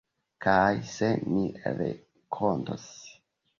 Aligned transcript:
Kaj 0.45 0.71
se 0.93 1.09
ni 1.35 1.45
renkontos. 1.77 2.91